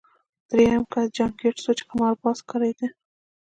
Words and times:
درېیم 0.49 0.83
کس 0.91 1.07
جان 1.15 1.31
ګیټس 1.39 1.63
و 1.67 1.75
چې 1.77 1.83
قمارباز 1.89 2.37
ښکارېده 2.43 2.87